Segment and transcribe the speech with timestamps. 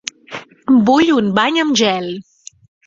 [0.89, 2.13] Vull un bany amb gel.